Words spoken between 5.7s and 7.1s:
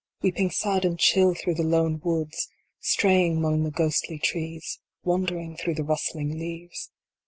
the rustling leaves.